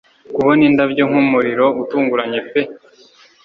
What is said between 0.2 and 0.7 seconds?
Kubona